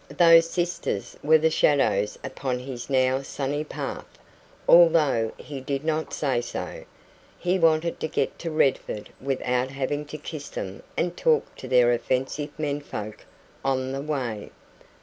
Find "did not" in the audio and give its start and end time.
5.61-6.11